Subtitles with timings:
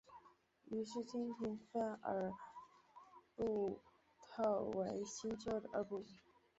[0.71, 2.33] 于是清廷分土尔
[3.37, 3.77] 扈
[4.31, 6.03] 特为新旧二部。